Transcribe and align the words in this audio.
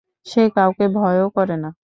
সে 0.25 0.43
কাউকে 0.55 0.85
ভয়ও 0.95 1.27
করে 1.35 1.55
না। 1.57 1.71